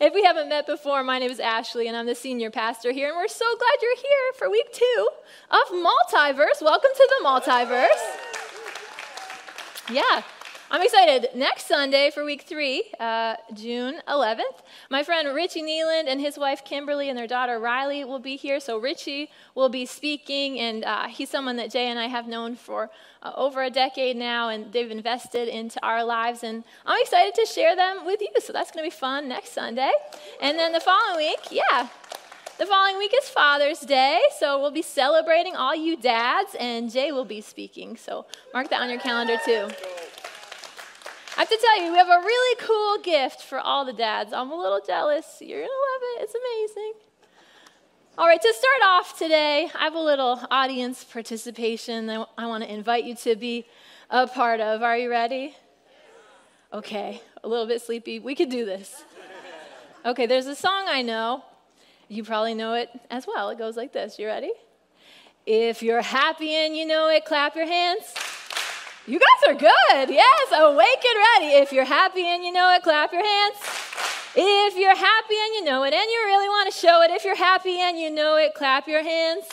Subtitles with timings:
[0.00, 3.08] If we haven't met before, my name is Ashley, and I'm the senior pastor here,
[3.08, 5.08] and we're so glad you're here for week two
[5.50, 6.62] of Multiverse.
[6.62, 7.86] Welcome to the Multiverse.
[9.92, 10.22] Yeah,
[10.72, 11.30] I'm excited.
[11.34, 16.64] Next Sunday for week three, uh, June 11th, my friend Richie Nealand and his wife
[16.64, 18.60] Kimberly and their daughter Riley will be here.
[18.60, 22.54] So Richie will be speaking, and uh, he's someone that Jay and I have known
[22.54, 22.88] for
[23.20, 26.44] uh, over a decade now, and they've invested into our lives.
[26.44, 28.28] And I'm excited to share them with you.
[28.38, 29.90] So that's going to be fun next Sunday.
[30.40, 31.88] And then the following week, yeah,
[32.58, 37.10] the following week is Father's Day, so we'll be celebrating all you dads, and Jay
[37.10, 37.96] will be speaking.
[37.96, 39.68] So mark that on your calendar too.
[41.40, 44.34] I have to tell you, we have a really cool gift for all the dads.
[44.34, 45.38] I'm a little jealous.
[45.40, 46.24] You're going to love it.
[46.24, 46.92] It's amazing.
[48.18, 52.64] All right, to start off today, I have a little audience participation that I want
[52.64, 53.64] to invite you to be
[54.10, 54.82] a part of.
[54.82, 55.56] Are you ready?
[56.74, 58.18] Okay, a little bit sleepy.
[58.18, 59.02] We could do this.
[60.04, 61.42] Okay, there's a song I know.
[62.08, 63.48] You probably know it as well.
[63.48, 64.18] It goes like this.
[64.18, 64.52] You ready?
[65.46, 68.12] If you're happy and you know it, clap your hands.
[69.06, 70.14] You guys are good.
[70.14, 71.54] Yes, awake and ready.
[71.56, 73.56] If you're happy and you know it, clap your hands.
[74.36, 77.24] If you're happy and you know it and you really want to show it, if
[77.24, 79.44] you're happy and you know it, clap your hands.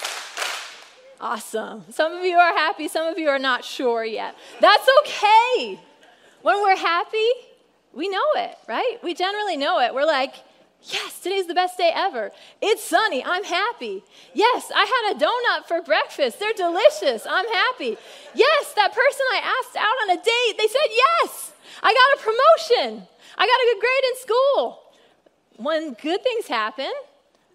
[1.20, 1.86] Awesome.
[1.90, 4.36] Some of you are happy, some of you are not sure yet.
[4.60, 5.80] That's okay.
[6.44, 7.30] When we're happy,
[7.94, 8.98] we know it, right?
[9.02, 9.96] We generally know it.
[9.96, 10.36] We're like,
[10.90, 12.32] Yes, today's the best day ever.
[12.62, 13.24] It's sunny.
[13.24, 14.04] I'm happy.
[14.34, 16.40] Yes, I had a donut for breakfast.
[16.40, 17.28] They're delicious.
[17.30, 17.98] I'm happy.
[18.34, 21.52] Yes, that person I asked out on a date, they said yes.
[21.84, 23.08] I got a promotion.
[23.38, 24.80] I got a good grade in school.
[25.58, 26.92] When good things happen,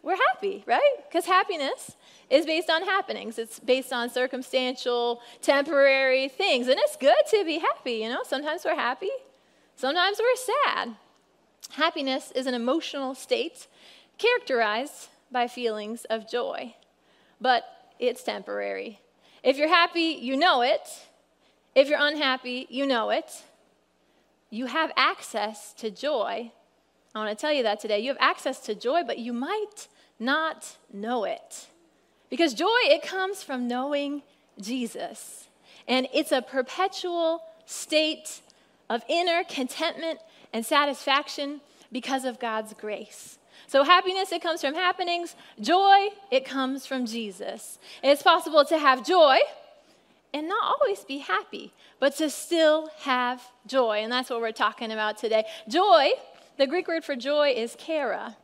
[0.03, 0.97] we're happy, right?
[1.09, 1.97] Because happiness
[2.29, 3.39] is based on happenings.
[3.39, 6.69] It's based on circumstantial, temporary things.
[6.69, 8.23] And it's good to be happy, you know?
[8.25, 9.11] Sometimes we're happy,
[9.77, 10.97] sometimes we're sad.
[11.71, 13.67] Happiness is an emotional state
[14.19, 16.75] characterized by feelings of joy,
[17.41, 17.65] but
[17.99, 19.01] it's temporary.
[19.43, 21.07] If you're happy, you know it.
[21.75, 23.43] If you're unhappy, you know it.
[24.51, 26.53] You have access to joy.
[27.15, 28.01] I want to tell you that today.
[28.01, 29.89] You have access to joy, but you might
[30.21, 31.67] not know it.
[32.29, 34.23] Because joy, it comes from knowing
[34.61, 35.49] Jesus.
[35.89, 38.41] And it's a perpetual state
[38.89, 40.21] of inner contentment
[40.53, 43.39] and satisfaction because of God's grace.
[43.67, 45.37] So, happiness, it comes from happenings.
[45.61, 47.79] Joy, it comes from Jesus.
[48.03, 49.39] It's possible to have joy
[50.35, 53.99] and not always be happy, but to still have joy.
[54.03, 55.45] And that's what we're talking about today.
[55.69, 56.11] Joy,
[56.59, 58.37] the Greek word for joy is chara,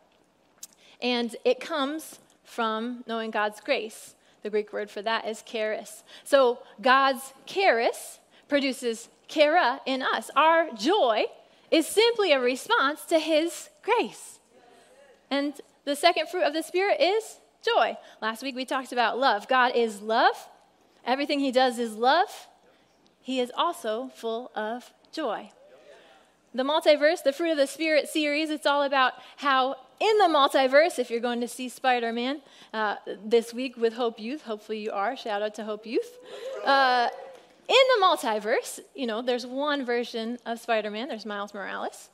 [1.03, 4.15] and it comes from knowing God's grace.
[4.43, 6.05] The Greek word for that is charis.
[6.25, 10.31] So, God's charis produces chara in us.
[10.37, 11.27] Our joy
[11.71, 14.39] is simply a response to His grace.
[15.31, 17.97] And the second fruit of the Spirit is joy.
[18.23, 19.49] Last week we talked about love.
[19.49, 20.49] God is love,
[21.05, 22.49] everything He does is love.
[23.21, 25.51] He is also full of joy.
[26.55, 30.99] The multiverse, the fruit of the Spirit series, it's all about how in the multiverse,
[30.99, 32.41] if you're going to see Spider Man
[32.73, 36.19] uh, this week with Hope Youth, hopefully you are, shout out to Hope Youth.
[36.65, 37.09] Uh,
[37.75, 42.11] the multiverse, you know, there's one version of Spider Man, there's Miles Morales.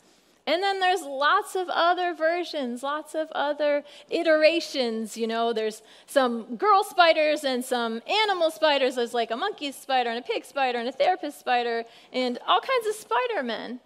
[0.47, 5.16] And then there's lots of other versions, lots of other iterations.
[5.16, 8.97] You know, there's some girl spiders and some animal spiders.
[8.97, 12.60] There's like a monkey spider and a pig spider and a therapist spider and all
[12.60, 13.81] kinds of Spider-Men.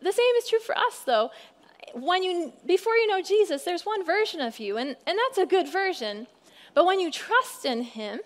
[0.00, 1.30] The same is true for us, though.
[1.92, 5.46] When you, before you know Jesus, there's one version of you, and, and that's a
[5.46, 6.28] good version.
[6.74, 8.20] But when you trust in Him,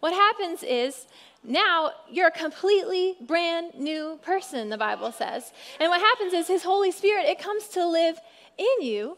[0.00, 1.06] what happens is
[1.44, 5.52] now you're a completely brand new person, the Bible says.
[5.78, 8.18] And what happens is His Holy Spirit, it comes to live
[8.58, 9.16] in you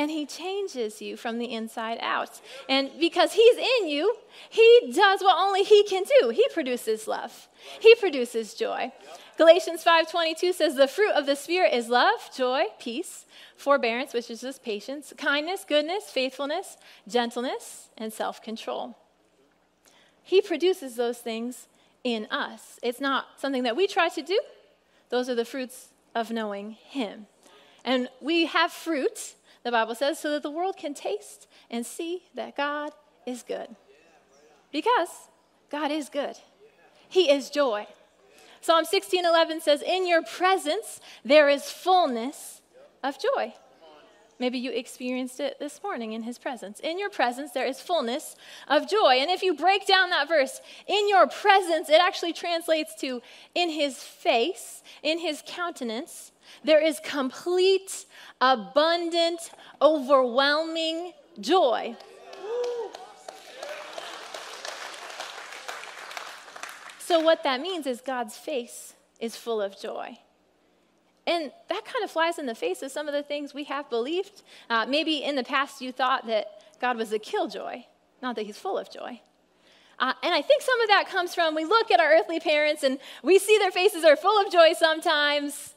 [0.00, 2.40] and he changes you from the inside out.
[2.68, 4.16] And because he's in you,
[4.48, 6.30] he does what only he can do.
[6.30, 7.48] He produces love.
[7.80, 8.92] He produces joy.
[9.36, 13.26] Galatians 5:22 says the fruit of the spirit is love, joy, peace,
[13.56, 16.76] forbearance, which is just patience, kindness, goodness, faithfulness,
[17.06, 18.96] gentleness, and self-control.
[20.30, 21.66] He produces those things
[22.04, 22.78] in us.
[22.84, 24.40] It's not something that we try to do.
[25.08, 27.26] Those are the fruits of knowing Him.
[27.84, 29.34] And we have fruit,
[29.64, 32.92] the Bible says, so that the world can taste and see that God
[33.26, 33.74] is good.
[34.70, 35.08] Because
[35.68, 36.36] God is good,
[37.08, 37.88] He is joy.
[38.60, 42.62] Psalm 16:11 says, "In your presence there is fullness
[43.02, 43.52] of joy."
[44.40, 46.80] Maybe you experienced it this morning in his presence.
[46.80, 48.36] In your presence, there is fullness
[48.68, 49.18] of joy.
[49.20, 53.20] And if you break down that verse, in your presence, it actually translates to
[53.54, 56.32] in his face, in his countenance,
[56.64, 58.06] there is complete,
[58.40, 59.50] abundant,
[59.82, 61.94] overwhelming joy.
[66.98, 70.18] So, what that means is God's face is full of joy.
[71.30, 73.88] And that kind of flies in the face of some of the things we have
[73.88, 74.42] believed.
[74.68, 77.84] Uh, maybe in the past you thought that God was a killjoy,
[78.20, 79.20] not that he's full of joy.
[80.00, 82.82] Uh, and I think some of that comes from we look at our earthly parents
[82.82, 85.74] and we see their faces are full of joy sometimes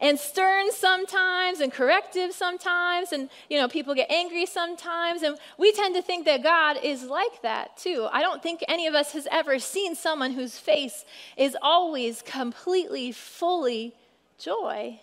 [0.00, 5.70] and stern sometimes and corrective sometimes and you know people get angry sometimes and we
[5.72, 9.12] tend to think that god is like that too i don't think any of us
[9.12, 11.04] has ever seen someone whose face
[11.36, 13.94] is always completely fully
[14.42, 15.00] joy.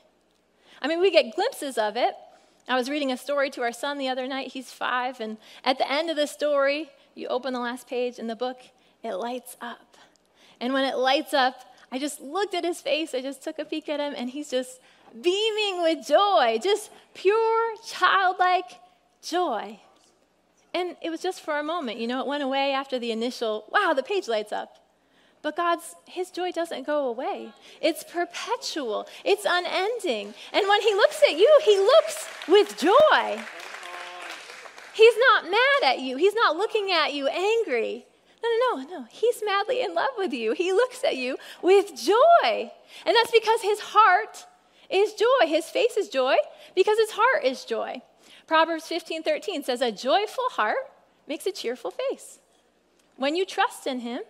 [0.82, 2.16] I mean, we get glimpses of it.
[2.68, 4.50] I was reading a story to our son the other night.
[4.50, 5.20] He's five.
[5.20, 8.60] And at the end of the story, you open the last page in the book,
[9.04, 9.98] it lights up.
[10.62, 13.16] And when it lights up, I just looked at his face.
[13.16, 14.80] I just took a peek at him, and he's just
[15.20, 18.80] beaming with joy, just pure, childlike
[19.24, 19.80] joy.
[20.74, 21.98] And it was just for a moment.
[21.98, 24.78] You know, it went away after the initial, wow, the page lights up.
[25.42, 27.54] But God's, His joy doesn't go away.
[27.82, 30.34] It's perpetual, it's unending.
[30.52, 33.42] And when He looks at you, He looks with joy.
[34.94, 38.06] He's not mad at you, He's not looking at you angry.
[38.42, 39.06] No, no, no, no.
[39.10, 40.54] He's madly in love with you.
[40.54, 42.72] He looks at you with joy.
[43.06, 44.46] And that's because His heart
[44.90, 45.48] is joy.
[45.48, 46.36] His face is joy
[46.76, 48.02] because His heart is joy.
[48.48, 50.92] Proverbs 15 13 says, A joyful heart
[51.28, 52.40] makes a cheerful face.
[53.18, 54.22] When you trust in Him,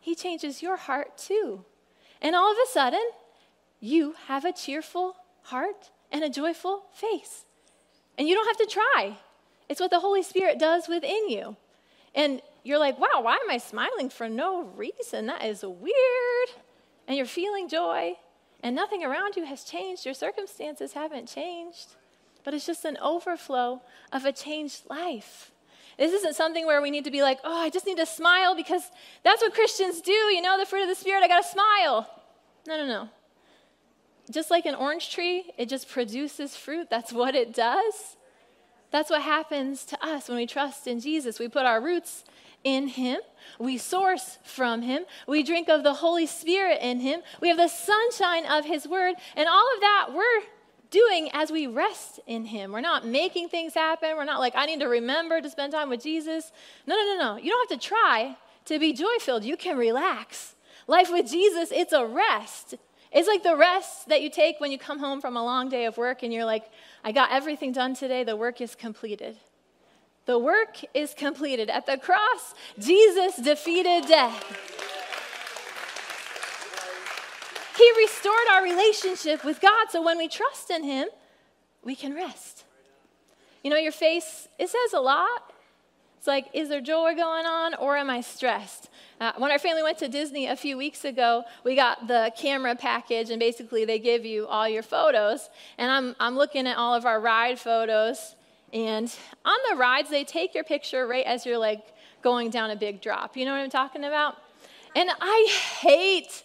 [0.00, 1.64] he changes your heart too.
[2.20, 3.04] And all of a sudden,
[3.78, 7.44] you have a cheerful heart and a joyful face.
[8.18, 9.18] And you don't have to try.
[9.68, 11.56] It's what the Holy Spirit does within you.
[12.14, 15.26] And you're like, wow, why am I smiling for no reason?
[15.26, 16.48] That is weird.
[17.06, 18.16] And you're feeling joy,
[18.62, 20.04] and nothing around you has changed.
[20.04, 21.96] Your circumstances haven't changed,
[22.44, 23.80] but it's just an overflow
[24.12, 25.50] of a changed life.
[26.00, 28.56] This isn't something where we need to be like, oh, I just need to smile
[28.56, 28.90] because
[29.22, 30.12] that's what Christians do.
[30.12, 32.08] You know, the fruit of the Spirit, I got to smile.
[32.66, 33.10] No, no, no.
[34.30, 36.88] Just like an orange tree, it just produces fruit.
[36.88, 38.16] That's what it does.
[38.90, 41.38] That's what happens to us when we trust in Jesus.
[41.38, 42.24] We put our roots
[42.64, 43.20] in Him.
[43.58, 45.02] We source from Him.
[45.28, 47.20] We drink of the Holy Spirit in Him.
[47.42, 49.16] We have the sunshine of His Word.
[49.36, 50.40] And all of that, we're
[50.90, 52.72] doing as we rest in Him.
[52.72, 54.16] We're not making things happen.
[54.16, 56.52] We're not like, I need to remember to spend time with Jesus.
[56.86, 57.36] No, no, no, no.
[57.36, 59.44] You don't have to try to be joy filled.
[59.44, 60.54] You can relax.
[60.86, 62.74] Life with Jesus, it's a rest.
[63.12, 65.84] It's like the rest that you take when you come home from a long day
[65.84, 66.64] of work and you're like,
[67.02, 68.24] I got everything done today.
[68.24, 69.36] The work is completed.
[70.26, 71.70] The work is completed.
[71.70, 74.89] At the cross, Jesus defeated death.
[77.80, 79.86] He restored our relationship with God.
[79.90, 81.08] So when we trust in Him,
[81.82, 82.64] we can rest.
[83.64, 85.54] You know, your face, it says a lot.
[86.18, 88.90] It's like, is there joy going on or am I stressed?
[89.18, 92.76] Uh, when our family went to Disney a few weeks ago, we got the camera
[92.76, 95.48] package, and basically they give you all your photos.
[95.78, 98.34] And I'm, I'm looking at all of our ride photos.
[98.74, 99.10] And
[99.46, 101.82] on the rides, they take your picture right as you're like
[102.20, 103.38] going down a big drop.
[103.38, 104.36] You know what I'm talking about?
[104.94, 105.48] And I
[105.80, 106.42] hate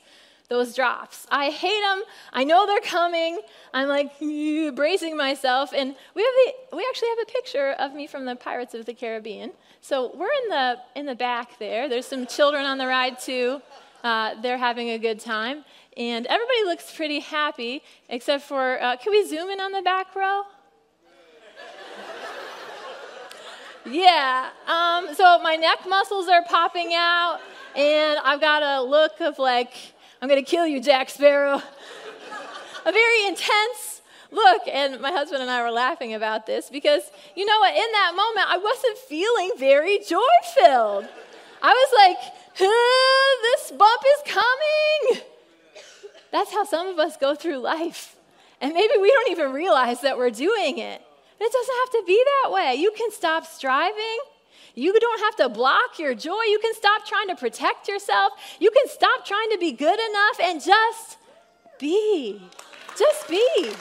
[0.47, 1.25] those drops.
[1.31, 2.03] I hate them.
[2.31, 3.39] I know they're coming.
[3.73, 4.11] I'm like
[4.75, 5.73] bracing myself.
[5.73, 6.33] And we have
[6.71, 9.51] the, we actually have a picture of me from the Pirates of the Caribbean.
[9.81, 11.89] So we're in the in the back there.
[11.89, 13.61] There's some children on the ride too.
[14.03, 15.65] Uh, they're having a good time,
[15.97, 18.81] and everybody looks pretty happy except for.
[18.81, 20.43] Uh, can we zoom in on the back row?
[23.85, 24.49] yeah.
[24.67, 27.39] Um, so my neck muscles are popping out,
[27.75, 29.73] and I've got a look of like
[30.25, 31.61] I'm going to kill you, Jack Sparrow.
[32.83, 34.01] a very intense
[34.31, 34.63] look.
[34.67, 37.03] And my husband and I were laughing about this because,
[37.35, 40.19] you know what, in that moment, I wasn't feeling very joy
[40.55, 41.07] filled.
[41.61, 45.21] I was like, this bump is coming.
[46.31, 48.15] That's how some of us go through life.
[48.59, 51.03] And maybe we don't even realize that we're doing it.
[51.37, 52.73] But it doesn't have to be that way.
[52.73, 54.17] You can stop striving
[54.75, 56.41] you don't have to block your joy.
[56.47, 58.33] You can stop trying to protect yourself.
[58.59, 61.17] You can stop trying to be good enough and just
[61.79, 62.41] be.
[62.97, 63.71] Just be.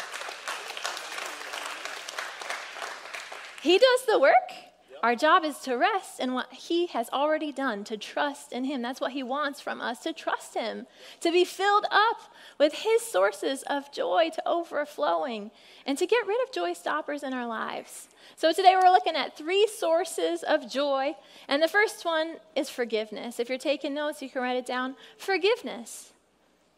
[3.63, 4.64] He does the work.
[5.05, 8.81] Our job is to rest in what He has already done, to trust in Him.
[8.81, 10.87] That's what He wants from us, to trust Him,
[11.21, 15.51] to be filled up with His sources of joy to overflowing,
[15.85, 18.09] and to get rid of joy stoppers in our lives.
[18.37, 21.17] So today we're looking at three sources of joy,
[21.49, 23.39] and the first one is forgiveness.
[23.39, 24.97] If you're taking notes, you can write it down.
[25.19, 26.15] Forgiveness,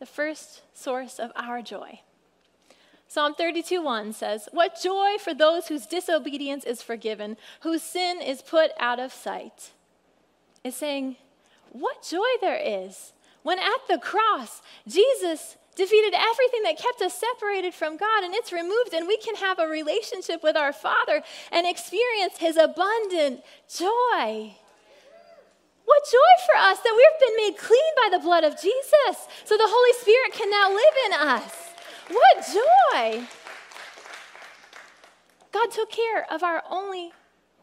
[0.01, 2.01] the first source of our joy.
[3.09, 8.43] Psalm 32 1 says, What joy for those whose disobedience is forgiven, whose sin is
[8.43, 9.73] put out of sight.
[10.65, 11.17] It's saying,
[11.71, 13.13] What joy there is
[13.47, 18.53] when at the cross, Jesus defeated everything that kept us separated from God, and it's
[18.53, 21.23] removed, and we can have a relationship with our Father
[21.53, 24.57] and experience His abundant joy.
[25.85, 29.57] What joy for us that we've been made clean by the blood of Jesus, so
[29.57, 31.66] the Holy Spirit can now live in us.
[32.09, 33.27] What joy!
[35.53, 37.13] God took care of our only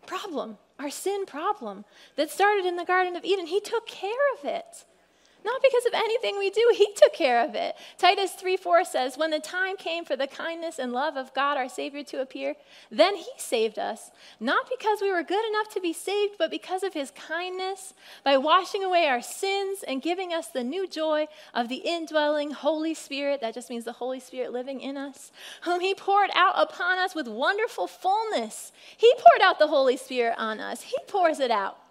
[0.05, 1.85] problem, our sin problem
[2.15, 3.47] that started in the Garden of Eden.
[3.47, 4.85] He took care of it.
[5.45, 7.75] Not because of anything we do, He took care of it.
[7.97, 11.57] Titus 3 4 says, When the time came for the kindness and love of God
[11.57, 12.55] our Savior to appear,
[12.89, 16.83] then He saved us, not because we were good enough to be saved, but because
[16.83, 21.67] of His kindness, by washing away our sins and giving us the new joy of
[21.67, 23.41] the indwelling Holy Spirit.
[23.41, 25.31] That just means the Holy Spirit living in us,
[25.63, 28.71] whom He poured out upon us with wonderful fullness.
[28.95, 31.82] He poured out the Holy Spirit on us, He pours it out.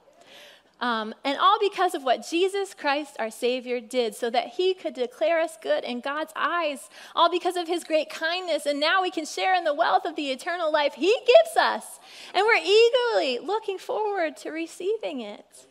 [0.82, 4.94] Um, and all because of what Jesus Christ, our Savior, did, so that He could
[4.94, 8.66] declare us good in God's eyes, all because of His great kindness.
[8.66, 12.00] And now we can share in the wealth of the eternal life He gives us.
[12.34, 15.68] And we're eagerly looking forward to receiving it.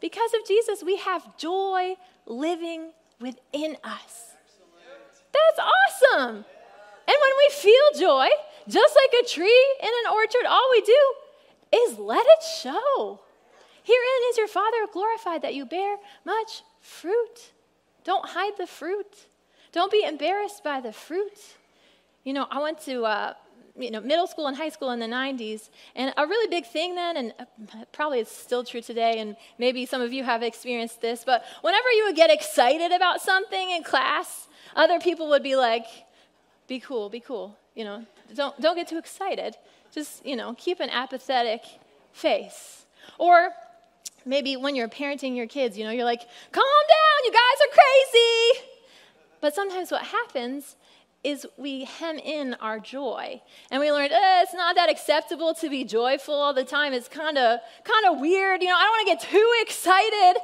[0.00, 4.32] Because of Jesus, we have joy living within us.
[5.30, 6.36] That's awesome.
[6.36, 8.28] And when we feel joy,
[8.66, 11.14] just like a tree in an orchard, all we do
[11.84, 13.20] is let it show.
[13.84, 17.52] Herein is your Father glorified that you bear much fruit.
[18.04, 19.26] Don't hide the fruit.
[19.72, 21.56] Don't be embarrassed by the fruit.
[22.24, 23.34] You know, I went to uh,
[23.76, 26.94] you know middle school and high school in the 90s, and a really big thing
[26.94, 27.44] then, and uh,
[27.92, 31.90] probably it's still true today, and maybe some of you have experienced this, but whenever
[31.90, 35.86] you would get excited about something in class, other people would be like,
[36.68, 39.56] "Be cool, be cool." You know, don't don't get too excited.
[39.92, 41.62] Just you know, keep an apathetic
[42.12, 42.86] face.
[43.18, 43.50] Or
[44.24, 47.72] Maybe when you're parenting your kids, you know, you're like, calm down, you guys are
[47.72, 48.66] crazy.
[49.40, 50.76] But sometimes what happens
[51.24, 53.40] is we hem in our joy.
[53.70, 56.92] And we learned, eh, it's not that acceptable to be joyful all the time.
[56.92, 58.62] It's kind of kind of weird.
[58.62, 60.40] You know, I don't want to get too excited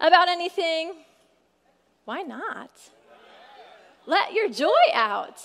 [0.00, 0.94] about anything.
[2.04, 2.70] Why not?
[4.06, 5.42] Let your joy out.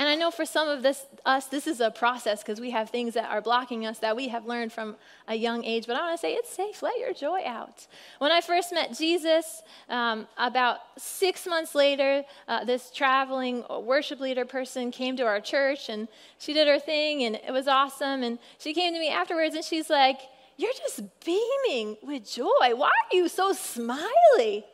[0.00, 2.88] And I know for some of this, us, this is a process because we have
[2.88, 4.96] things that are blocking us that we have learned from
[5.28, 5.86] a young age.
[5.86, 6.82] But I want to say it's safe.
[6.82, 7.86] Let your joy out.
[8.18, 14.46] When I first met Jesus, um, about six months later, uh, this traveling worship leader
[14.46, 18.22] person came to our church and she did her thing and it was awesome.
[18.22, 20.20] And she came to me afterwards and she's like,
[20.56, 22.74] You're just beaming with joy.
[22.74, 24.64] Why are you so smiley?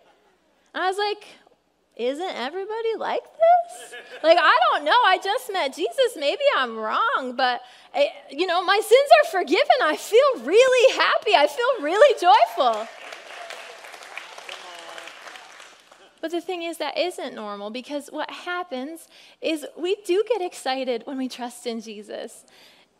[0.72, 1.26] And I was like,
[1.96, 3.94] isn't everybody like this?
[4.22, 4.98] Like, I don't know.
[5.06, 6.16] I just met Jesus.
[6.16, 7.62] Maybe I'm wrong, but,
[7.94, 9.76] I, eh, you know, my sins are forgiven.
[9.82, 11.34] I feel really happy.
[11.34, 12.86] I feel really joyful.
[16.20, 19.08] But the thing is, that isn't normal because what happens
[19.40, 22.44] is we do get excited when we trust in Jesus.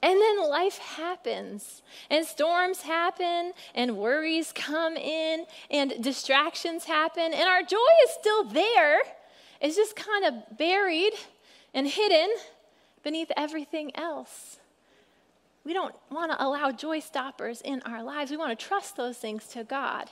[0.03, 7.49] And then life happens, and storms happen, and worries come in, and distractions happen, and
[7.49, 8.99] our joy is still there.
[9.61, 11.13] It's just kind of buried
[11.73, 12.29] and hidden
[13.03, 14.59] beneath everything else.
[15.65, 18.31] We don't want to allow joy stoppers in our lives.
[18.31, 20.11] We want to trust those things to God.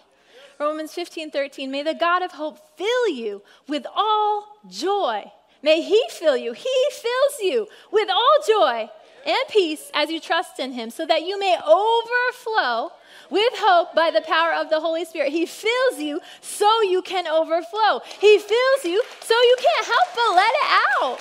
[0.58, 5.30] Romans 15 13, may the God of hope fill you with all joy.
[5.62, 8.90] May He fill you, He fills you with all joy
[9.26, 12.92] and peace as you trust in him, so that you may overflow
[13.30, 15.32] with hope by the power of the Holy Spirit.
[15.32, 18.00] He fills you so you can overflow.
[18.20, 20.68] He fills you so you can't help but let it
[21.02, 21.20] out.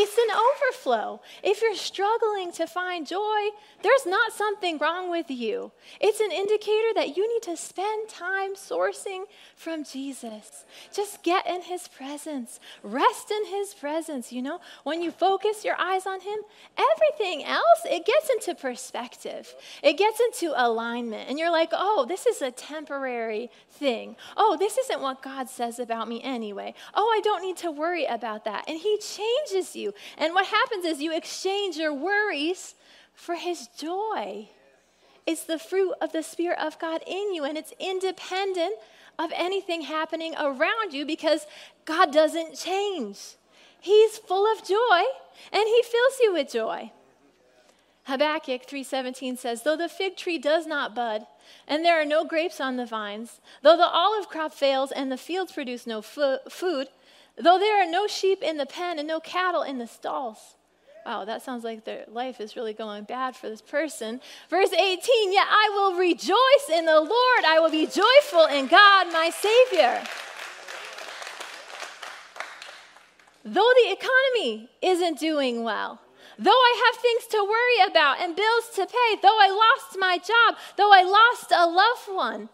[0.00, 1.20] It's an overflow.
[1.42, 3.48] If you're struggling to find joy,
[3.82, 5.72] there's not something wrong with you.
[6.00, 9.24] It's an indicator that you need to spend time sourcing
[9.56, 10.64] from Jesus.
[10.94, 14.30] Just get in his presence, rest in his presence.
[14.30, 16.38] You know, when you focus your eyes on him,
[16.76, 19.52] everything else, it gets into perspective,
[19.82, 21.28] it gets into alignment.
[21.28, 24.14] And you're like, oh, this is a temporary thing.
[24.36, 26.74] Oh, this isn't what God says about me anyway.
[26.94, 28.64] Oh, I don't need to worry about that.
[28.68, 29.87] And he changes you.
[30.16, 32.74] And what happens is you exchange your worries
[33.14, 34.48] for his joy.
[35.26, 38.76] It's the fruit of the Spirit of God in you, and it's independent
[39.18, 41.46] of anything happening around you because
[41.84, 43.18] God doesn't change.
[43.80, 45.02] He's full of joy,
[45.52, 46.92] and he fills you with joy.
[48.04, 51.26] Habakkuk 3:17 says, "Though the fig tree does not bud,
[51.66, 55.18] and there are no grapes on the vines, though the olive crop fails and the
[55.18, 56.88] fields produce no food,
[57.40, 60.56] though there are no sheep in the pen and no cattle in the stalls,
[61.06, 64.20] wow, that sounds like their life is really going bad for this person.
[64.50, 67.44] Verse 18, yet I will rejoice in the Lord.
[67.46, 70.02] I will be joyful in God, my Savior.
[73.44, 76.00] Though the economy isn't doing well,
[76.38, 80.18] though I have things to worry about and bills to pay, though I lost my
[80.18, 82.50] job, though I lost a loved one,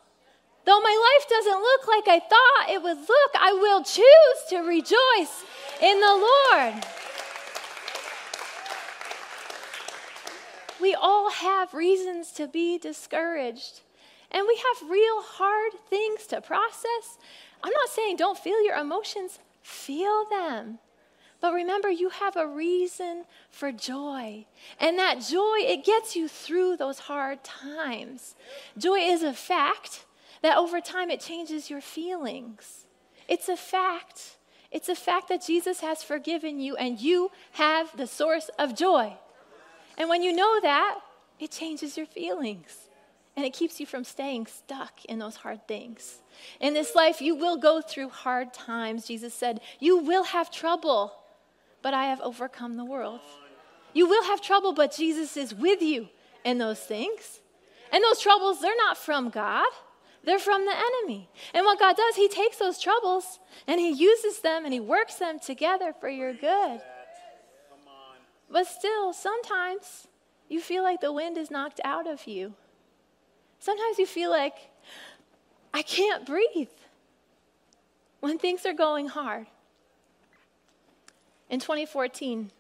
[0.65, 4.59] though my life doesn't look like I thought it would look, I will choose to
[4.59, 5.45] rejoice
[5.81, 6.85] in the Lord.
[10.81, 13.81] We all have reasons to be discouraged.
[14.31, 17.19] And we have real hard things to process.
[17.63, 20.81] I'm not saying don't feel your emotions, feel them.
[21.41, 24.47] But remember, you have a reason for joy.
[24.81, 28.35] And that joy, it gets you through those hard times.
[28.77, 30.05] Joy is a fact
[30.45, 32.85] that over time it changes your feelings.
[33.29, 34.37] It's a fact.
[34.71, 39.15] It's a fact that Jesus has forgiven you and you have the source of joy.
[39.97, 41.01] And when you know that,
[41.41, 42.91] it changes your feelings
[43.35, 46.21] and it keeps you from staying stuck in those hard things.
[46.61, 49.07] In this life, you will go through hard times.
[49.07, 51.15] Jesus said, You will have trouble,
[51.81, 53.21] but I have overcome the world.
[53.95, 56.11] You will have trouble, but Jesus is with you
[56.45, 57.41] in those things.
[57.91, 59.73] And those troubles, they're not from God,
[60.25, 61.29] they're from the enemy.
[61.53, 65.17] And what God does, He takes those troubles and He uses them and He works
[65.17, 66.81] them together for your good.
[68.51, 70.07] But still, sometimes
[70.49, 72.55] you feel like the wind is knocked out of you.
[73.59, 74.71] Sometimes you feel like,
[75.73, 76.69] I can't breathe
[78.21, 79.47] when things are going hard.
[81.51, 82.51] In 2014,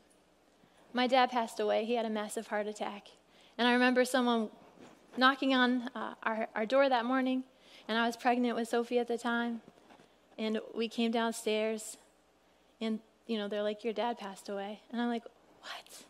[0.93, 1.85] my dad passed away.
[1.85, 3.09] He had a massive heart attack.
[3.57, 4.51] And I remember someone
[5.17, 7.45] knocking on uh, our, our door that morning,
[7.89, 9.61] and I was pregnant with Sophie at the time.
[10.39, 11.97] And we came downstairs,
[12.81, 14.81] and, you know, they're like, Your dad passed away.
[14.91, 15.25] And I'm like,
[15.61, 16.05] what?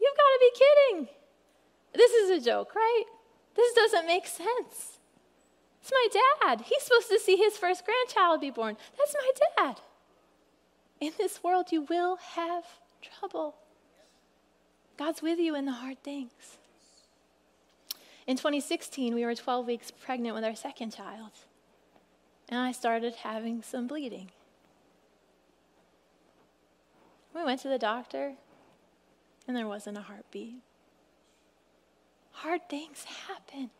[0.00, 1.08] You've got to be kidding.
[1.94, 3.04] This is a joke, right?
[3.54, 4.98] This doesn't make sense.
[5.80, 6.08] It's my
[6.42, 6.62] dad.
[6.62, 8.76] He's supposed to see his first grandchild be born.
[8.98, 9.80] That's my dad.
[11.00, 12.64] In this world, you will have
[13.00, 13.54] trouble.
[14.98, 16.58] God's with you in the hard things.
[18.26, 21.30] In 2016, we were 12 weeks pregnant with our second child,
[22.48, 24.30] and I started having some bleeding.
[27.34, 28.32] We went to the doctor,
[29.46, 30.54] and there wasn't a heartbeat.
[32.32, 33.70] Hard things happen.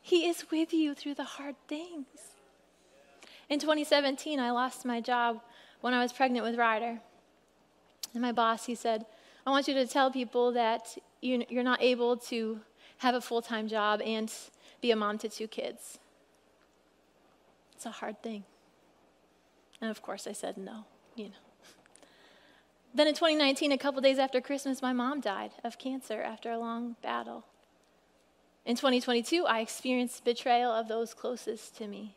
[0.00, 2.06] He is with you through the hard things.
[3.50, 5.40] In 2017, I lost my job
[5.82, 7.00] when I was pregnant with Ryder.
[8.14, 9.04] And my boss, he said,
[9.46, 12.60] I want you to tell people that you're not able to
[13.04, 14.32] have a full time job and
[14.80, 15.98] be a mom to two kids.
[17.74, 18.44] It's a hard thing.
[19.80, 21.44] And of course, I said no, you know.
[22.94, 26.58] Then in 2019, a couple days after Christmas, my mom died of cancer after a
[26.58, 27.44] long battle.
[28.64, 32.16] In 2022, I experienced betrayal of those closest to me.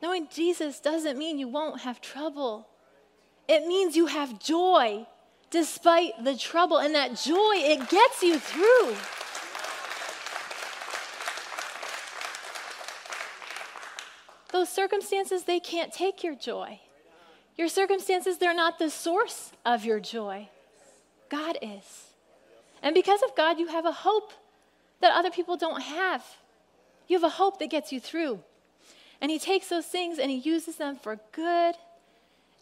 [0.00, 2.68] Knowing Jesus doesn't mean you won't have trouble.
[3.48, 5.06] It means you have joy
[5.50, 8.96] despite the trouble, and that joy, it gets you through.
[14.52, 16.80] Those circumstances, they can't take your joy.
[17.56, 20.48] Your circumstances, they're not the source of your joy.
[21.28, 22.12] God is.
[22.82, 24.32] And because of God, you have a hope
[25.00, 26.24] that other people don't have.
[27.08, 28.40] You have a hope that gets you through.
[29.20, 31.74] And He takes those things and He uses them for good.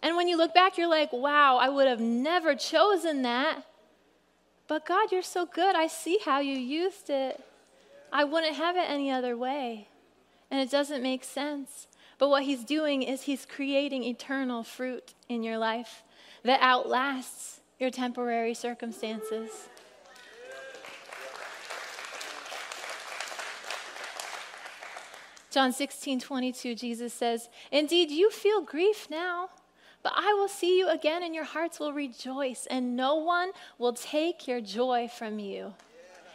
[0.03, 3.65] And when you look back, you're like, wow, I would have never chosen that.
[4.69, 5.77] But God, you're so good.
[5.77, 7.43] I see how you used it.
[8.13, 9.89] I wouldn't have it any other way.
[10.51, 11.89] And it doesn't make sense.
[12.19, 16.03] But what he's doing is he's creating eternal fruit in your life
[16.45, 19.69] that outlasts your temporary circumstances.
[25.51, 29.49] John 16, 22, Jesus says, Indeed, you feel grief now,
[30.03, 33.95] but I will see you again, and your hearts will rejoice, and no one will
[33.95, 35.73] take your joy from you.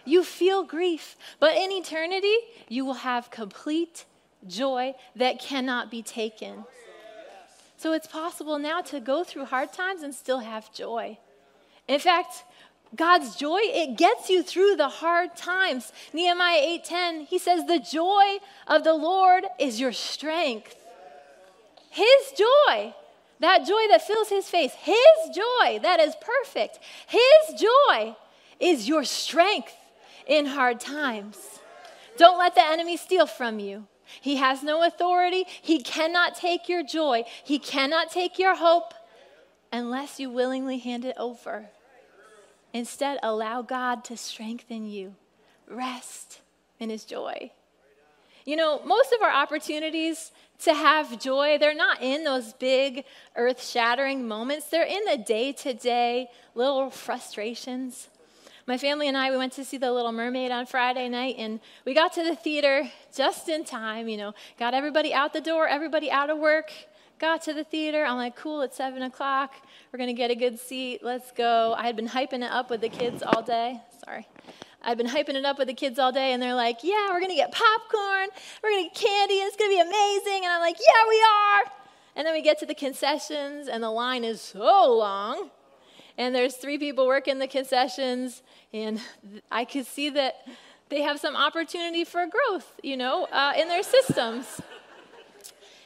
[0.06, 2.36] You feel grief, but in eternity,
[2.68, 4.06] you will have complete
[4.48, 6.66] joy that cannot be taken.
[7.78, 11.18] So it's possible now to go through hard times and still have joy.
[11.88, 12.44] In fact,
[12.96, 15.94] God's joy, it gets you through the hard times.
[16.14, 20.76] Nehemiah 8:10, he says, "The joy of the Lord is your strength."
[21.90, 22.94] His joy,
[23.40, 28.16] that joy that fills his face, his joy that is perfect, his joy
[28.60, 29.76] is your strength
[30.28, 31.60] in hard times.
[32.18, 33.86] Don't let the enemy steal from you.
[34.20, 35.46] He has no authority.
[35.62, 37.24] He cannot take your joy.
[37.44, 38.94] He cannot take your hope
[39.72, 41.70] unless you willingly hand it over.
[42.74, 45.16] Instead, allow God to strengthen you.
[45.68, 46.42] Rest
[46.80, 47.52] in His joy.
[48.46, 50.32] You know, most of our opportunities
[50.64, 53.06] to have joy, they're not in those big
[53.36, 54.68] earth shattering moments.
[54.68, 58.10] They're in the day to day little frustrations.
[58.72, 61.60] My family and I, we went to see The Little Mermaid on Friday night, and
[61.84, 65.68] we got to the theater just in time, you know, got everybody out the door,
[65.68, 66.72] everybody out of work,
[67.20, 68.06] got to the theater.
[68.06, 69.56] I'm like, cool, it's 7 o'clock.
[69.92, 71.04] We're going to get a good seat.
[71.04, 71.76] Let's go.
[71.78, 73.82] I had been hyping it up with the kids all day.
[74.06, 74.26] Sorry.
[74.82, 77.20] I'd been hyping it up with the kids all day, and they're like, yeah, we're
[77.20, 78.30] going to get popcorn.
[78.64, 80.46] We're going to get candy, and it's going to be amazing.
[80.46, 81.72] And I'm like, yeah, we are.
[82.16, 85.50] And then we get to the concessions, and the line is so long.
[86.18, 88.42] And there's three people working the concessions,
[88.74, 89.02] and
[89.52, 90.46] I could see that
[90.90, 94.62] they have some opportunity for growth, you know, uh, in their systems.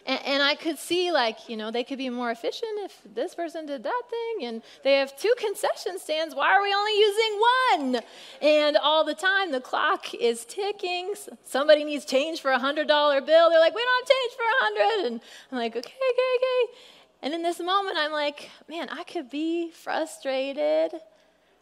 [0.07, 3.33] And, and, I could see, like, you know, they could be more efficient if this
[3.33, 4.47] person did that thing.
[4.47, 6.35] And they have two concession stands.
[6.35, 8.03] Why are we only using one?
[8.41, 11.15] And all the time, the clock is ticking.
[11.43, 13.49] Somebody needs change for a $100 bill.
[13.49, 14.55] They're like, we don't have change for a
[15.01, 16.77] 100 And I'm like, okay, okay, okay.
[17.25, 20.91] And in this moment, I'm like, man, I could be frustrated.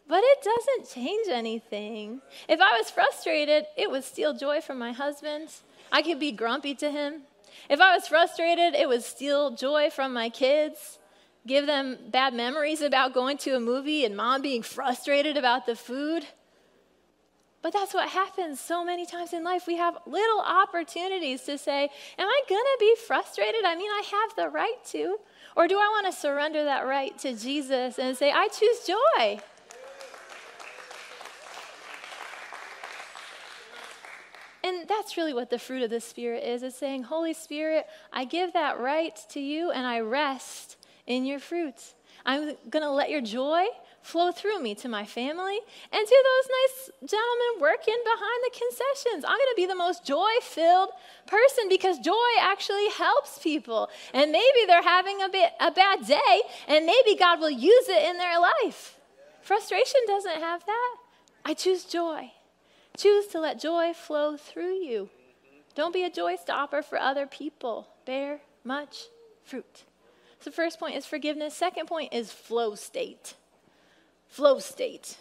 [0.06, 2.20] But it doesn't change anything.
[2.50, 5.48] If I was frustrated, it would steal joy from my husband.
[5.90, 7.22] I could be grumpy to him.
[7.70, 10.98] If I was frustrated, it would steal joy from my kids,
[11.46, 15.76] give them bad memories about going to a movie and mom being frustrated about the
[15.76, 16.26] food.
[17.62, 19.66] But that's what happens so many times in life.
[19.66, 23.64] We have little opportunities to say, Am I going to be frustrated?
[23.64, 25.16] I mean, I have the right to.
[25.56, 29.40] Or do I want to surrender that right to Jesus and say, I choose joy?
[34.64, 36.62] And that's really what the fruit of the Spirit is.
[36.62, 41.38] It's saying, Holy Spirit, I give that right to you and I rest in your
[41.38, 41.94] fruit.
[42.24, 43.66] I'm going to let your joy
[44.04, 45.58] flow through me to my family
[45.90, 49.24] and to those nice gentlemen working behind the concessions.
[49.24, 50.90] I'm going to be the most joy filled
[51.26, 53.88] person because joy actually helps people.
[54.12, 58.10] And maybe they're having a, bit, a bad day and maybe God will use it
[58.10, 58.98] in their life.
[59.40, 60.96] Frustration doesn't have that.
[61.46, 62.32] I choose joy.
[62.98, 65.08] Choose to let joy flow through you.
[65.74, 67.88] Don't be a joy stopper for other people.
[68.04, 69.06] Bear much
[69.44, 69.84] fruit.
[70.40, 71.54] So, first point is forgiveness.
[71.54, 73.34] Second point is flow state.
[74.34, 75.16] Flow state.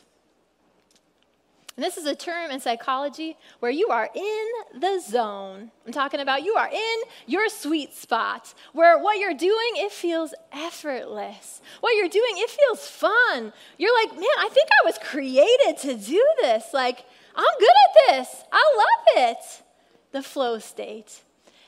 [1.77, 5.69] And this is a term in psychology where you are in the zone.
[5.85, 6.97] I'm talking about you are in
[7.27, 11.61] your sweet spot where what you're doing, it feels effortless.
[11.81, 13.53] What you're doing, it feels fun.
[13.77, 16.73] You're like, man, I think I was created to do this.
[16.73, 18.43] Like, I'm good at this.
[18.51, 19.63] I love it.
[20.11, 21.21] The flow state.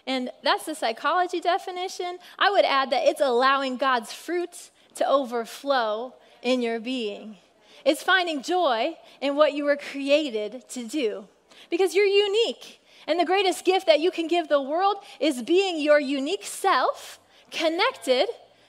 [0.08, 2.18] And that's the psychology definition.
[2.40, 7.38] I would add that it's allowing God's fruit to overflow in your being.
[7.84, 11.28] It's finding joy in what you were created to do
[11.70, 12.80] because you're unique.
[13.08, 17.20] And the greatest gift that you can give the world is being your unique self
[17.52, 18.28] connected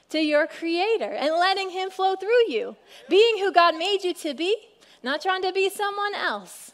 [0.09, 2.75] to your Creator and letting Him flow through you.
[3.09, 4.55] Being who God made you to be,
[5.03, 6.71] not trying to be someone else.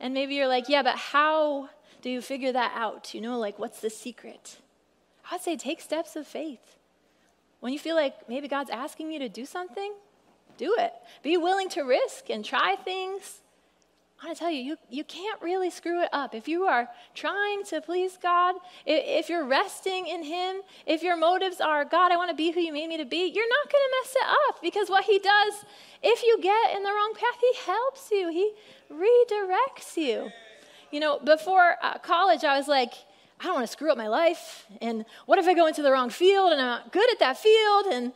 [0.00, 1.70] And maybe you're like, yeah, but how
[2.02, 3.14] do you figure that out?
[3.14, 4.58] You know, like, what's the secret?
[5.30, 6.76] I would say take steps of faith.
[7.60, 9.92] When you feel like maybe God's asking you to do something,
[10.56, 10.92] do it.
[11.22, 13.40] Be willing to risk and try things.
[14.22, 16.32] I want to tell you, you, you can't really screw it up.
[16.32, 18.54] If you are trying to please God,
[18.86, 22.52] if, if you're resting in Him, if your motives are, God, I want to be
[22.52, 25.04] who you made me to be, you're not going to mess it up because what
[25.04, 25.54] He does,
[26.04, 28.30] if you get in the wrong path, He helps you.
[28.30, 28.52] He
[28.92, 30.30] redirects you.
[30.92, 32.92] You know, before uh, college, I was like,
[33.42, 34.66] I don't want to screw up my life.
[34.80, 37.36] And what if I go into the wrong field and I'm not good at that
[37.36, 37.86] field?
[37.86, 38.12] And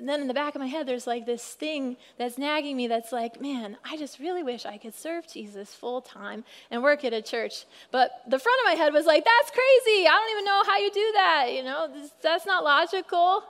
[0.00, 3.12] then in the back of my head, there's like this thing that's nagging me that's
[3.12, 7.12] like, man, I just really wish I could serve Jesus full time and work at
[7.12, 7.66] a church.
[7.92, 10.08] But the front of my head was like, that's crazy.
[10.08, 11.52] I don't even know how you do that.
[11.52, 11.88] You know,
[12.20, 13.44] that's not logical.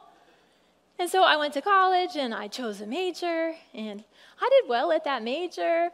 [0.99, 4.05] And so I went to college and I chose a major and
[4.43, 5.89] I did well at that major,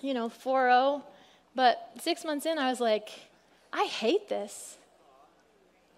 [0.00, 1.02] you know, 4 0.
[1.56, 3.10] But six months in, I was like,
[3.74, 4.78] I hate this.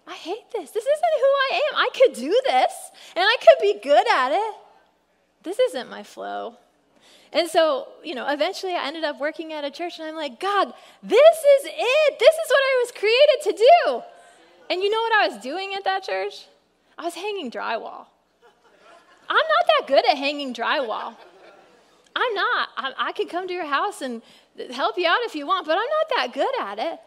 [0.07, 0.71] I hate this.
[0.71, 1.77] This isn't who I am.
[1.77, 2.73] I could do this
[3.15, 4.55] and I could be good at it.
[5.43, 6.55] This isn't my flow.
[7.31, 10.39] And so, you know, eventually I ended up working at a church and I'm like,
[10.39, 12.19] God, this is it.
[12.19, 14.03] This is what I was created to do.
[14.69, 16.47] And you know what I was doing at that church?
[16.97, 18.07] I was hanging drywall.
[19.29, 21.15] I'm not that good at hanging drywall.
[22.15, 22.69] I'm not.
[22.75, 24.21] I, I can come to your house and
[24.71, 26.99] help you out if you want, but I'm not that good at it.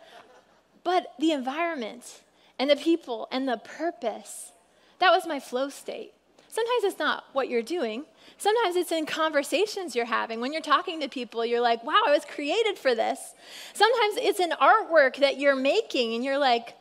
[0.82, 2.22] But the environment
[2.58, 4.52] and the people and the purpose,
[4.98, 6.12] that was my flow state.
[6.48, 8.04] Sometimes it's not what you're doing.
[8.36, 10.40] Sometimes it's in conversations you're having.
[10.40, 13.34] When you're talking to people, you're like, wow, I was created for this.
[13.72, 16.74] Sometimes it's an artwork that you're making and you're like,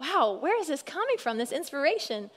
[0.00, 2.30] wow, where is this coming from, this inspiration?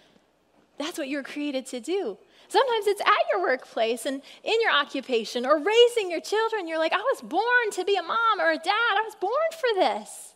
[0.78, 2.20] That's what you were created to do.
[2.48, 6.68] Sometimes it's at your workplace and in your occupation or raising your children.
[6.68, 8.96] You're like, I was born to be a mom or a dad.
[8.96, 10.35] I was born for this.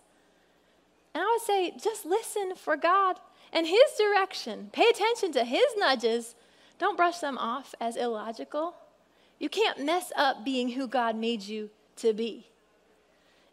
[1.13, 3.17] And I would say, just listen for God
[3.51, 4.69] and His direction.
[4.71, 6.35] Pay attention to His nudges.
[6.77, 8.75] Don't brush them off as illogical.
[9.39, 12.47] You can't mess up being who God made you to be.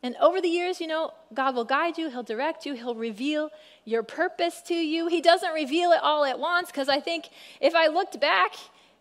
[0.02, 3.50] And over the years, you know, God will guide you, He'll direct you, He'll reveal
[3.84, 5.08] your purpose to you.
[5.08, 7.28] He doesn't reveal it all at once because I think
[7.60, 8.52] if I looked back,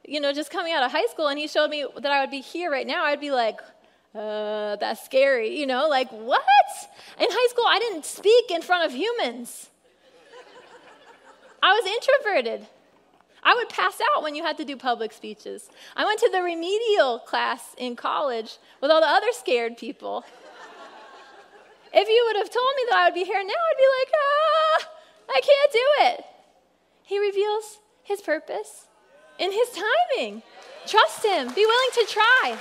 [0.07, 2.31] you know, just coming out of high school and He showed me that I would
[2.31, 3.59] be here right now, I'd be like,
[4.15, 6.41] uh, that's scary, you know, like what?
[7.19, 9.69] In high school, I didn't speak in front of humans.
[11.61, 12.67] I was introverted.
[13.43, 15.69] I would pass out when you had to do public speeches.
[15.95, 20.25] I went to the remedial class in college with all the other scared people.
[21.93, 24.13] if you would have told me that I would be here now, I'd be like,
[24.15, 24.89] ah,
[25.29, 26.25] I can't do it.
[27.03, 28.87] He reveals his purpose
[29.37, 30.41] in his timing.
[30.87, 32.59] Trust him, be willing to try.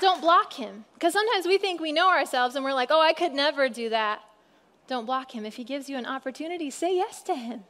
[0.00, 0.84] Don't block him.
[0.94, 3.88] Because sometimes we think we know ourselves and we're like, oh, I could never do
[3.90, 4.20] that.
[4.88, 5.44] Don't block him.
[5.44, 7.64] If he gives you an opportunity, say yes to him.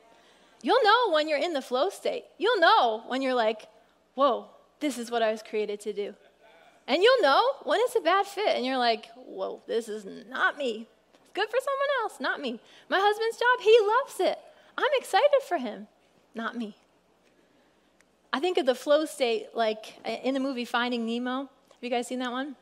[0.63, 2.25] You'll know when you're in the flow state.
[2.39, 3.67] You'll know when you're like,
[4.15, 4.47] whoa,
[4.81, 6.15] this is what I was created to do.
[6.87, 10.57] And you'll know when it's a bad fit and you're like, whoa, this is not
[10.57, 10.89] me.
[11.15, 12.61] It's good for someone else, not me.
[12.89, 14.39] My husband's job, he loves it.
[14.79, 15.89] I'm excited for him,
[16.35, 16.77] not me.
[18.33, 21.49] I think of the flow state like in the movie Finding Nemo
[21.81, 22.57] you guys seen that one?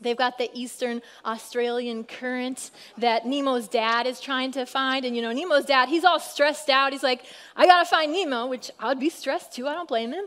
[0.00, 5.04] They've got the Eastern Australian current that Nemo's dad is trying to find.
[5.04, 6.92] And you know, Nemo's dad, he's all stressed out.
[6.92, 7.24] He's like,
[7.56, 9.66] I gotta find Nemo, which I would be stressed too.
[9.66, 10.26] I don't blame him.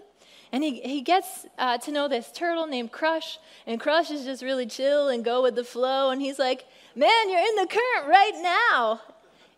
[0.52, 3.38] And he, he gets uh, to know this turtle named Crush.
[3.68, 6.10] And Crush is just really chill and go with the flow.
[6.10, 9.02] And he's like, Man, you're in the current right now.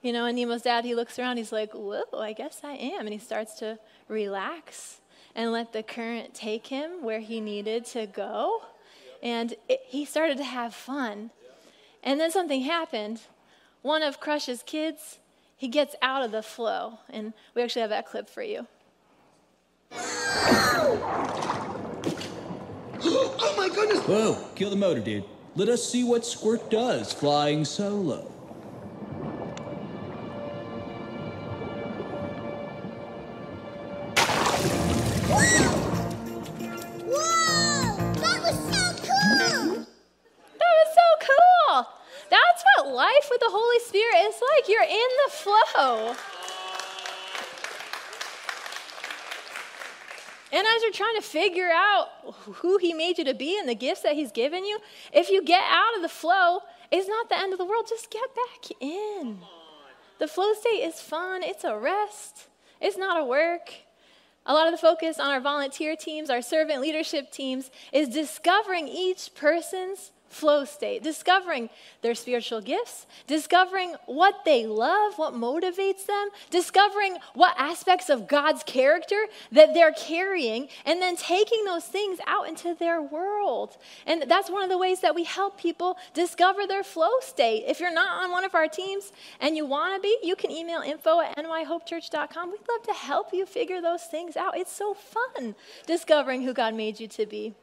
[0.02, 1.38] You know, and Nemo's dad, he looks around.
[1.38, 3.02] He's like, Whoa, I guess I am.
[3.02, 5.01] And he starts to relax
[5.36, 8.64] and let the current take him where he needed to go.
[9.24, 11.32] And it, he started to have fun.
[12.04, 13.22] And then something happened.
[13.82, 15.20] One of Crush's kids,
[15.56, 17.00] he gets out of the flow.
[17.10, 18.68] And we actually have that clip for you.
[23.04, 24.00] oh my goodness!
[24.06, 25.26] Whoa, kill the motor, dude.
[25.56, 28.32] Let us see what Squirt does flying solo.
[51.32, 52.08] Figure out
[52.62, 54.80] who He made you to be and the gifts that He's given you,
[55.14, 56.60] if you get out of the flow,
[56.92, 57.86] it's not the end of the world.
[57.88, 59.40] Just get back in.
[60.20, 62.48] The flow state is fun, it's a rest,
[62.80, 63.74] it's not a work.
[64.46, 68.88] A lot of the focus on our volunteer teams, our servant leadership teams, is discovering
[68.88, 71.70] each person's flow state, discovering
[72.02, 78.64] their spiritual gifts, discovering what they love, what motivates them, discovering what aspects of God's
[78.64, 83.78] character that they're carrying, and then taking those things out into their world.
[84.06, 87.66] And that's one of the ways that we help people discover their flow state.
[87.68, 90.52] If you're not on one of our teams and you want to be, you can
[90.52, 92.52] email info at nyhopechurch.com.
[92.52, 94.58] We'd love to help you figure those things out.
[94.58, 97.54] It's so fun discovering who God made you to be.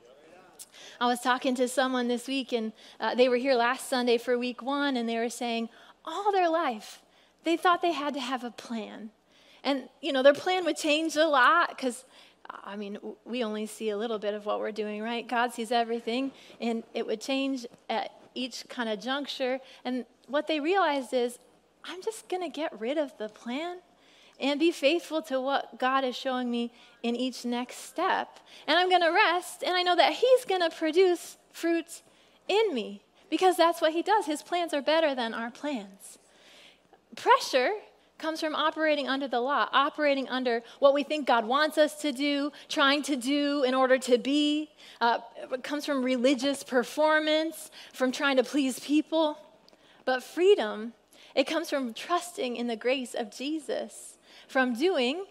[1.01, 4.38] I was talking to someone this week, and uh, they were here last Sunday for
[4.38, 5.68] week one, and they were saying
[6.05, 7.03] all their life
[7.44, 9.11] they thought they had to have a plan.
[9.64, 12.05] And, you know, their plan would change a lot because,
[12.49, 15.27] I mean, we only see a little bit of what we're doing, right?
[15.27, 19.61] God sees everything, and it would change at each kind of juncture.
[19.85, 21.38] And what they realized is,
[21.85, 23.79] I'm just going to get rid of the plan
[24.40, 26.72] and be faithful to what God is showing me
[27.03, 28.40] in each next step.
[28.66, 32.03] And I'm going to rest, and I know that He's going to produce fruit
[32.48, 34.27] in me because that's what He does.
[34.27, 36.18] His plans are better than our plans.
[37.16, 37.70] Pressure
[38.18, 42.12] comes from operating under the law, operating under what we think God wants us to
[42.12, 44.70] do, trying to do in order to be.
[45.01, 45.18] Uh,
[45.53, 49.38] it comes from religious performance, from trying to please people.
[50.05, 50.94] But freedom,
[51.35, 54.17] it comes from trusting in the grace of Jesus,
[54.49, 55.25] from doing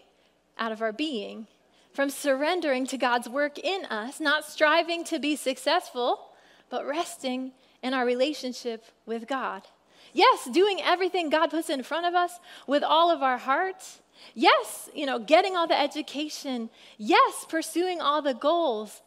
[0.56, 1.46] out of our being,
[1.92, 6.30] from surrendering to God's work in us, not striving to be successful,
[6.70, 7.52] but resting
[7.82, 9.62] in our relationship with God.
[10.12, 14.00] Yes, doing everything God puts in front of us with all of our hearts.
[14.34, 16.70] Yes, you know, getting all the education.
[16.96, 19.02] Yes, pursuing all the goals.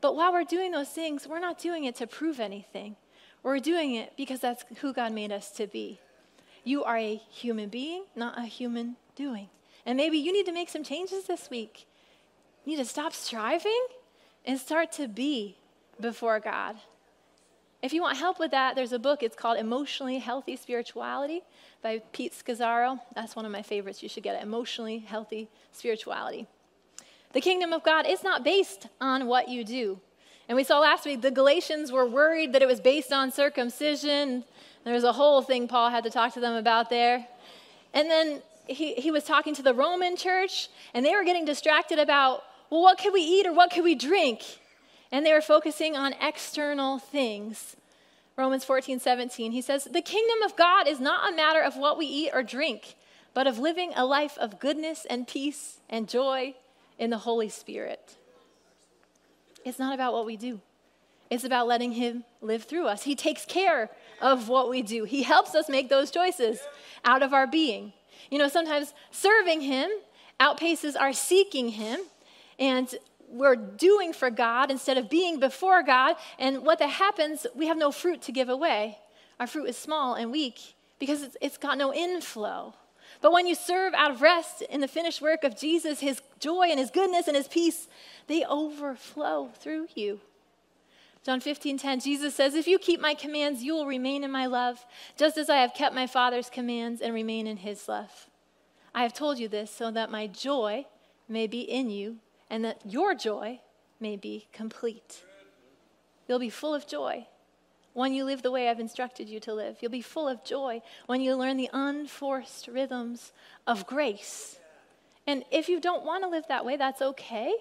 [0.00, 2.96] But while we're doing those things, we're not doing it to prove anything.
[3.42, 6.00] We're doing it because that's who God made us to be.
[6.64, 9.48] You are a human being, not a human doing.
[9.84, 11.86] And maybe you need to make some changes this week.
[12.64, 13.86] You need to stop striving
[14.44, 15.56] and start to be
[16.00, 16.76] before God.
[17.82, 19.22] If you want help with that, there's a book.
[19.22, 21.42] It's called Emotionally Healthy Spirituality
[21.82, 23.00] by Pete Scazzero.
[23.14, 24.02] That's one of my favorites.
[24.02, 26.46] You should get it Emotionally Healthy Spirituality.
[27.32, 30.00] The kingdom of God is not based on what you do.
[30.48, 34.44] And we saw last week the Galatians were worried that it was based on circumcision.
[34.84, 37.26] There was a whole thing Paul had to talk to them about there.
[37.92, 41.98] And then he, he was talking to the Roman church, and they were getting distracted
[41.98, 44.42] about, well, what could we eat or what could we drink?
[45.12, 47.76] and they were focusing on external things.
[48.36, 51.96] Romans 14, 17, he says, The kingdom of God is not a matter of what
[51.96, 52.96] we eat or drink,
[53.32, 56.54] but of living a life of goodness and peace and joy
[56.98, 58.16] in the Holy Spirit.
[59.64, 60.60] It's not about what we do,
[61.30, 63.04] it's about letting Him live through us.
[63.04, 66.60] He takes care of what we do, He helps us make those choices
[67.04, 67.92] out of our being.
[68.30, 69.90] You know, sometimes serving Him
[70.40, 72.00] outpaces our seeking Him.
[72.58, 72.94] And
[73.28, 76.16] we're doing for God instead of being before God.
[76.38, 78.98] And what that happens, we have no fruit to give away.
[79.40, 82.74] Our fruit is small and weak because it's, it's got no inflow.
[83.20, 86.68] But when you serve out of rest in the finished work of Jesus, his joy
[86.70, 87.88] and his goodness and his peace,
[88.26, 90.20] they overflow through you.
[91.26, 94.46] John 15, 10, Jesus says, If you keep my commands, you will remain in my
[94.46, 94.86] love,
[95.16, 98.28] just as I have kept my Father's commands and remain in his love.
[98.94, 100.86] I have told you this so that my joy
[101.28, 103.58] may be in you and that your joy
[103.98, 105.24] may be complete.
[106.28, 107.26] You'll be full of joy
[107.92, 109.78] when you live the way I've instructed you to live.
[109.80, 113.32] You'll be full of joy when you learn the unforced rhythms
[113.66, 114.60] of grace.
[115.26, 117.52] And if you don't want to live that way, that's okay,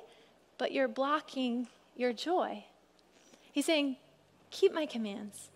[0.59, 2.63] but you're blocking your joy.
[3.55, 3.95] He's saying,
[4.51, 5.49] Keep my commands.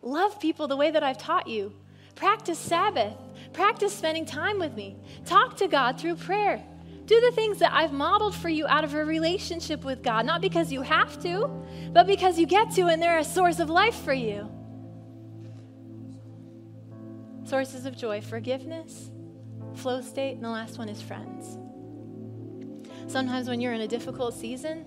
[0.00, 1.74] Love people the way that I've taught you.
[2.14, 3.14] Practice Sabbath.
[3.52, 4.96] Practice spending time with me.
[5.24, 6.62] Talk to God through prayer.
[7.06, 10.40] Do the things that I've modeled for you out of a relationship with God, not
[10.40, 11.48] because you have to,
[11.92, 14.48] but because you get to and they're a source of life for you.
[17.42, 19.10] Sources of joy, forgiveness,
[19.74, 21.58] flow state, and the last one is friends.
[23.08, 24.86] Sometimes when you're in a difficult season,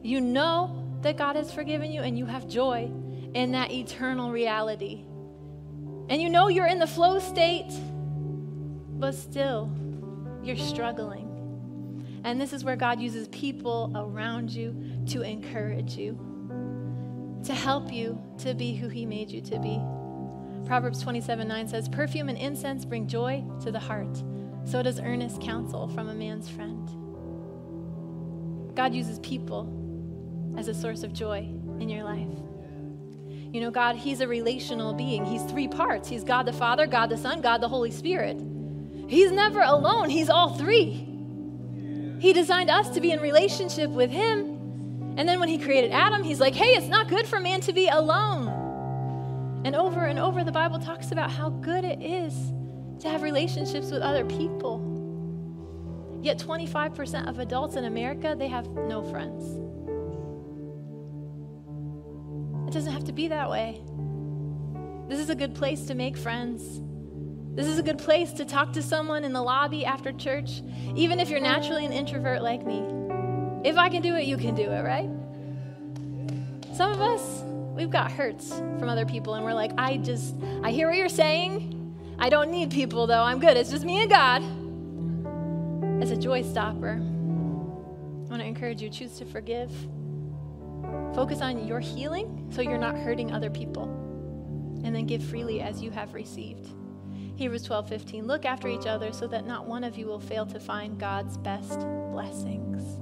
[0.00, 2.90] you know that God has forgiven you and you have joy
[3.34, 5.04] in that eternal reality.
[6.08, 7.70] And you know you're in the flow state,
[8.98, 9.70] but still
[10.42, 11.26] you're struggling.
[12.24, 14.74] And this is where God uses people around you
[15.08, 16.18] to encourage you,
[17.44, 19.80] to help you to be who He made you to be.
[20.66, 24.22] Proverbs 27 9 says, Perfume and incense bring joy to the heart.
[24.64, 26.88] So does earnest counsel from a man's friend.
[28.74, 29.64] God uses people
[30.58, 31.38] as a source of joy
[31.78, 32.26] in your life.
[33.52, 35.24] You know, God, He's a relational being.
[35.24, 38.36] He's three parts He's God the Father, God the Son, God the Holy Spirit.
[39.06, 41.04] He's never alone, He's all three.
[42.18, 45.14] He designed us to be in relationship with Him.
[45.16, 47.72] And then when He created Adam, He's like, hey, it's not good for man to
[47.72, 48.48] be alone.
[49.64, 52.34] And over and over, the Bible talks about how good it is
[53.00, 54.84] to have relationships with other people.
[56.20, 59.67] Yet 25% of adults in America, they have no friends.
[62.68, 63.80] It doesn't have to be that way.
[65.08, 66.82] This is a good place to make friends.
[67.56, 70.60] This is a good place to talk to someone in the lobby after church,
[70.94, 72.84] even if you're naturally an introvert like me.
[73.64, 75.08] If I can do it, you can do it, right?
[76.74, 77.42] Some of us,
[77.74, 81.08] we've got hurts from other people, and we're like, I just, I hear what you're
[81.08, 81.96] saying.
[82.18, 83.22] I don't need people, though.
[83.22, 83.56] I'm good.
[83.56, 84.42] It's just me and God.
[86.02, 89.72] As a joy stopper, I want to encourage you choose to forgive.
[91.14, 93.84] Focus on your healing so you're not hurting other people.
[94.84, 96.68] And then give freely as you have received.
[97.36, 98.26] Hebrews 12 15.
[98.26, 101.36] Look after each other so that not one of you will fail to find God's
[101.36, 101.80] best
[102.10, 102.98] blessings.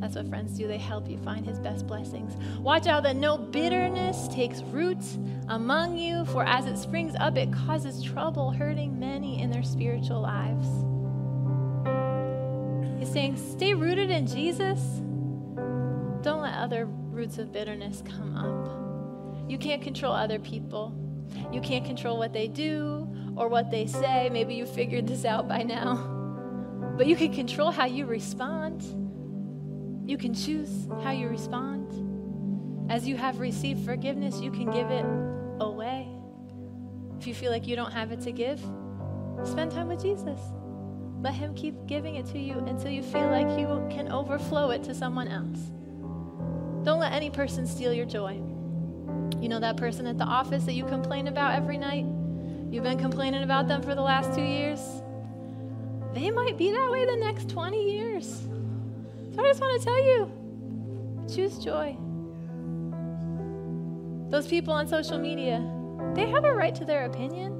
[0.00, 0.68] That's what friends do.
[0.68, 2.34] They help you find his best blessings.
[2.60, 5.02] Watch out that no bitterness takes root
[5.48, 10.20] among you, for as it springs up, it causes trouble, hurting many in their spiritual
[10.20, 10.68] lives.
[12.98, 14.78] He's saying, stay rooted in Jesus.
[16.22, 19.50] Don't let other roots of bitterness come up.
[19.50, 20.94] You can't control other people.
[21.52, 24.28] You can't control what they do or what they say.
[24.30, 26.14] Maybe you figured this out by now.
[26.96, 28.82] But you can control how you respond.
[30.08, 31.86] You can choose how you respond.
[32.90, 35.04] As you have received forgiveness, you can give it
[35.60, 36.08] away.
[37.20, 38.60] If you feel like you don't have it to give,
[39.44, 40.40] spend time with Jesus.
[41.20, 44.82] Let Him keep giving it to you until you feel like you can overflow it
[44.84, 45.70] to someone else.
[46.88, 48.40] Don't let any person steal your joy.
[49.42, 52.06] You know that person at the office that you complain about every night?
[52.70, 54.80] You've been complaining about them for the last two years?
[56.14, 58.26] They might be that way the next 20 years.
[59.34, 60.32] So I just want to tell you
[61.30, 61.94] choose joy.
[64.30, 65.62] Those people on social media,
[66.14, 67.52] they have a right to their opinion,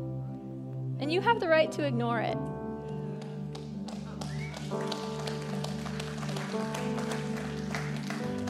[1.01, 2.39] and you have the right to ignore it.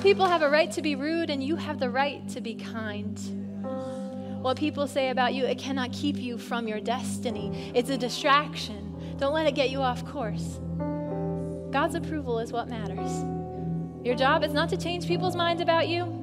[0.02, 3.18] People have a right to be rude, and you have the right to be kind.
[4.42, 7.72] What people say about you, it cannot keep you from your destiny.
[7.74, 9.16] It's a distraction.
[9.18, 10.60] Don't let it get you off course.
[11.72, 13.24] God's approval is what matters.
[14.04, 16.14] Your job is not to change people's minds about you.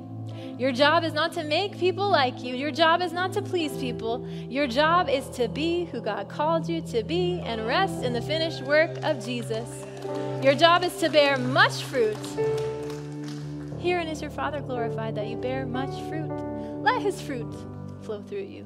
[0.58, 2.56] Your job is not to make people like you.
[2.56, 4.26] Your job is not to please people.
[4.50, 8.22] Your job is to be who God called you to be and rest in the
[8.22, 9.86] finished work of Jesus.
[10.42, 12.18] Your job is to bear much fruit.
[13.86, 16.34] Herein is your Father glorified that you bear much fruit.
[16.82, 17.54] Let his fruit
[18.02, 18.66] flow through you.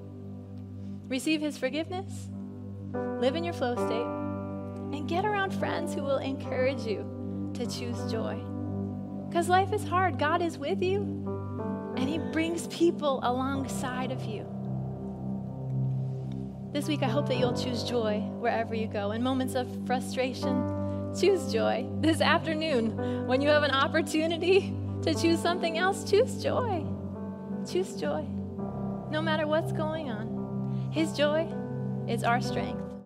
[1.10, 2.30] Receive his forgiveness,
[2.94, 8.10] live in your flow state and get around friends who will encourage you to choose
[8.10, 8.40] joy.
[9.28, 10.18] Because life is hard.
[10.18, 11.02] God is with you,
[11.98, 14.46] and He brings people alongside of you.
[16.72, 19.12] This week, I hope that you'll choose joy wherever you go.
[19.12, 21.86] In moments of frustration, choose joy.
[22.00, 26.86] This afternoon, when you have an opportunity to choose something else, choose joy.
[27.70, 28.26] Choose joy.
[29.12, 31.48] No matter what's going on, His joy
[32.08, 32.89] is our strength.